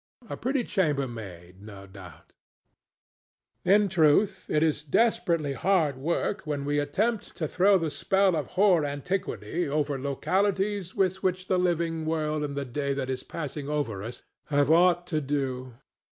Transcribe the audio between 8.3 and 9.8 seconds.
of hoar antiquity